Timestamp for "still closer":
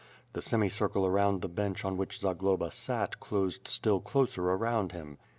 3.67-4.49